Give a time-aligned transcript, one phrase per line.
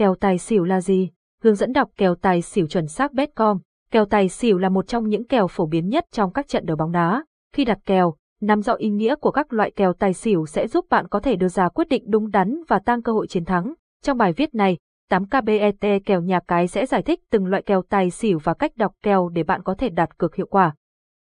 [0.00, 1.10] kèo tài xỉu là gì?
[1.42, 3.58] Hướng dẫn đọc kèo tài xỉu chuẩn xác Betcom.
[3.90, 6.76] Kèo tài xỉu là một trong những kèo phổ biến nhất trong các trận đấu
[6.76, 7.24] bóng đá.
[7.54, 10.86] Khi đặt kèo, nắm rõ ý nghĩa của các loại kèo tài xỉu sẽ giúp
[10.90, 13.74] bạn có thể đưa ra quyết định đúng đắn và tăng cơ hội chiến thắng.
[14.02, 14.78] Trong bài viết này,
[15.10, 18.92] 8KBET kèo nhà cái sẽ giải thích từng loại kèo tài xỉu và cách đọc
[19.02, 20.74] kèo để bạn có thể đặt cược hiệu quả.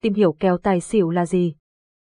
[0.03, 1.55] Tìm hiểu kèo tài xỉu là gì?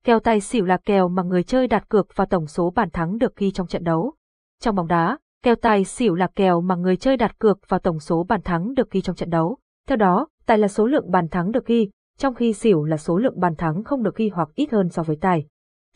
[0.05, 3.18] Kèo tài xỉu là kèo mà người chơi đặt cược vào tổng số bàn thắng
[3.18, 4.14] được ghi trong trận đấu.
[4.62, 8.00] Trong bóng đá, kèo tài xỉu là kèo mà người chơi đặt cược vào tổng
[8.00, 9.57] số bàn thắng được ghi trong trận đấu.
[9.88, 13.18] Theo đó, tài là số lượng bàn thắng được ghi, trong khi xỉu là số
[13.18, 15.46] lượng bàn thắng không được ghi hoặc ít hơn so với tài.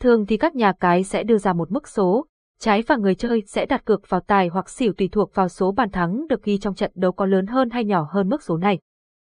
[0.00, 2.26] Thường thì các nhà cái sẽ đưa ra một mức số,
[2.60, 5.72] trái và người chơi sẽ đặt cược vào tài hoặc xỉu tùy thuộc vào số
[5.72, 8.56] bàn thắng được ghi trong trận đấu có lớn hơn hay nhỏ hơn mức số
[8.56, 8.78] này.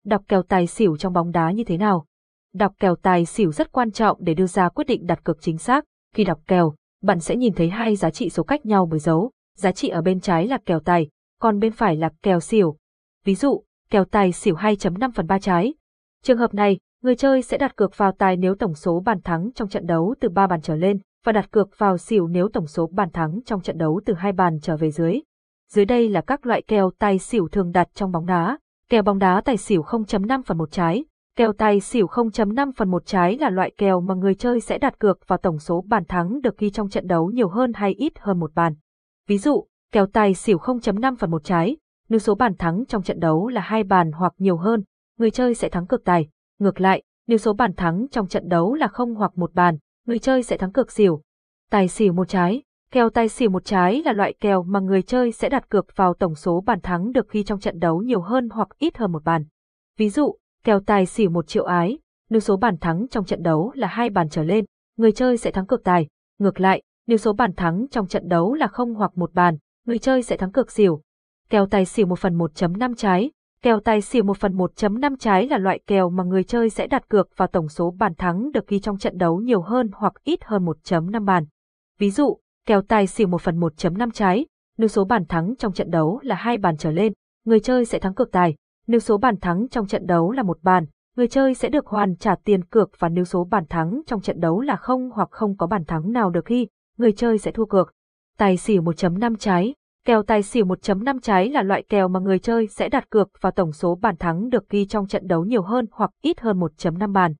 [0.05, 2.05] Đọc kèo tài xỉu trong bóng đá như thế nào?
[2.53, 5.57] Đọc kèo tài xỉu rất quan trọng để đưa ra quyết định đặt cược chính
[5.57, 5.85] xác.
[6.15, 9.31] Khi đọc kèo, bạn sẽ nhìn thấy hai giá trị số cách nhau với dấu.
[9.57, 11.09] Giá trị ở bên trái là kèo tài,
[11.39, 12.77] còn bên phải là kèo xỉu.
[13.25, 15.73] Ví dụ, kèo tài xỉu 2.5 phần 3 trái.
[16.23, 19.49] Trường hợp này, người chơi sẽ đặt cược vào tài nếu tổng số bàn thắng
[19.55, 22.67] trong trận đấu từ 3 bàn trở lên, và đặt cược vào xỉu nếu tổng
[22.67, 25.21] số bàn thắng trong trận đấu từ 2 bàn trở về dưới.
[25.71, 28.57] Dưới đây là các loại kèo tài xỉu thường đặt trong bóng đá.
[28.89, 31.05] Kèo bóng đá tài xỉu 0.5 phần 1 trái.
[31.37, 34.99] Kèo tài xỉu 0.5 phần 1 trái là loại kèo mà người chơi sẽ đặt
[34.99, 38.13] cược vào tổng số bàn thắng được ghi trong trận đấu nhiều hơn hay ít
[38.19, 38.75] hơn một bàn.
[39.27, 41.77] Ví dụ, kèo tài xỉu 0.5 phần 1 trái,
[42.09, 44.83] nếu số bàn thắng trong trận đấu là hai bàn hoặc nhiều hơn,
[45.17, 46.27] người chơi sẽ thắng cược tài.
[46.59, 50.19] Ngược lại, nếu số bàn thắng trong trận đấu là không hoặc một bàn, người
[50.19, 51.21] chơi sẽ thắng cược xỉu.
[51.71, 55.31] Tài xỉu một trái, kèo tài xỉu một trái là loại kèo mà người chơi
[55.31, 58.49] sẽ đặt cược vào tổng số bàn thắng được ghi trong trận đấu nhiều hơn
[58.49, 59.45] hoặc ít hơn một bàn.
[59.97, 63.71] Ví dụ, kèo tài xỉu một triệu ái, nếu số bàn thắng trong trận đấu
[63.75, 64.65] là hai bàn trở lên,
[64.97, 66.07] người chơi sẽ thắng cược tài.
[66.39, 69.99] Ngược lại, nếu số bàn thắng trong trận đấu là không hoặc một bàn, người
[69.99, 71.01] chơi sẽ thắng cược xỉu.
[71.49, 73.31] Kèo tài xỉu 1 phần 1.5 trái,
[73.65, 77.09] Kèo tài xỉu 1 phần 1.5 trái là loại kèo mà người chơi sẽ đặt
[77.09, 80.43] cược vào tổng số bàn thắng được ghi trong trận đấu nhiều hơn hoặc ít
[80.43, 81.45] hơn 1.5 bàn.
[81.99, 84.45] Ví dụ, kèo tài xỉu 1 phần 1.5 trái,
[84.77, 87.13] nếu số bàn thắng trong trận đấu là hai bàn trở lên,
[87.45, 88.55] người chơi sẽ thắng cược tài.
[88.87, 92.15] Nếu số bàn thắng trong trận đấu là một bàn, người chơi sẽ được hoàn
[92.15, 95.57] trả tiền cược và nếu số bàn thắng trong trận đấu là không hoặc không
[95.57, 96.67] có bàn thắng nào được ghi,
[96.97, 97.93] người chơi sẽ thua cược.
[98.37, 99.73] Tài xỉu 1.5 trái,
[100.05, 103.51] Kèo tài xỉu 1.5 trái là loại kèo mà người chơi sẽ đặt cược vào
[103.51, 107.11] tổng số bàn thắng được ghi trong trận đấu nhiều hơn hoặc ít hơn 1.5
[107.11, 107.33] bàn.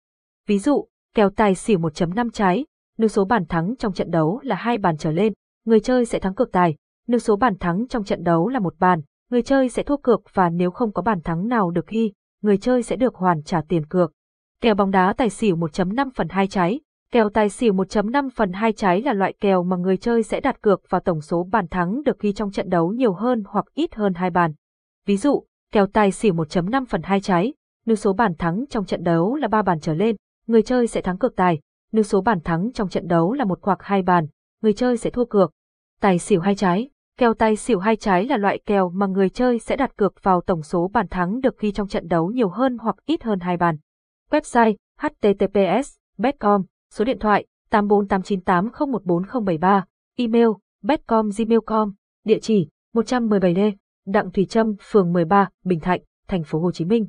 [0.47, 2.66] Ví dụ, kèo tài xỉu 1.5 trái,
[2.97, 5.33] nếu số bàn thắng trong trận đấu là hai bàn trở lên,
[5.66, 6.75] người chơi sẽ thắng cược tài.
[7.07, 9.01] Nếu số bàn thắng trong trận đấu là một bàn,
[9.31, 12.57] người chơi sẽ thua cược và nếu không có bàn thắng nào được ghi, người
[12.57, 14.11] chơi sẽ được hoàn trả tiền cược.
[14.61, 16.79] Kèo bóng đá tài xỉu 1.5 phần 2 trái,
[17.15, 20.61] Kèo tài xỉu 1.5 phần 2 trái là loại kèo mà người chơi sẽ đặt
[20.61, 23.95] cược vào tổng số bàn thắng được ghi trong trận đấu nhiều hơn hoặc ít
[23.95, 24.53] hơn hai bàn.
[25.05, 27.53] Ví dụ, kèo tài xỉu 1.5 phần 2 trái,
[27.85, 30.15] nếu số bàn thắng trong trận đấu là 3 bàn trở lên,
[30.47, 31.59] người chơi sẽ thắng cược tài,
[31.91, 34.27] nếu số bàn thắng trong trận đấu là một hoặc hai bàn,
[34.61, 35.51] người chơi sẽ thua cược.
[36.01, 39.59] Tài xỉu hai trái, kèo tài xỉu hai trái là loại kèo mà người chơi
[39.59, 42.77] sẽ đặt cược vào tổng số bàn thắng được ghi trong trận đấu nhiều hơn
[42.77, 43.77] hoặc ít hơn hai bàn.
[44.31, 49.84] Website https betcom số điện thoại 84898014073,
[50.16, 50.47] email
[50.81, 53.72] betcom@gmail.com, địa chỉ 117D,
[54.06, 57.07] Đặng Thủy Trâm, phường 13, Bình Thạnh, thành phố Hồ Chí Minh.